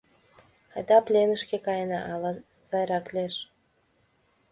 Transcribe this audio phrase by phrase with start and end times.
[0.75, 2.31] Айда пленышке каена, ала
[2.67, 3.35] сайрак лиеш.